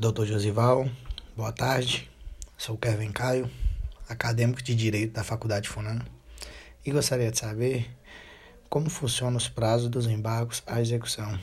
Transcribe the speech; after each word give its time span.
Doutor 0.00 0.24
Josival, 0.24 0.88
boa 1.36 1.52
tarde. 1.52 2.10
Sou 2.56 2.78
Kevin 2.78 3.12
Caio, 3.12 3.50
acadêmico 4.08 4.62
de 4.62 4.74
Direito 4.74 5.12
da 5.12 5.22
Faculdade 5.22 5.68
Funan, 5.68 5.98
e 6.86 6.90
gostaria 6.90 7.30
de 7.30 7.38
saber 7.38 7.86
como 8.70 8.88
funcionam 8.88 9.36
os 9.36 9.46
prazos 9.46 9.90
dos 9.90 10.06
embargos 10.06 10.62
à 10.66 10.80
execução. 10.80 11.38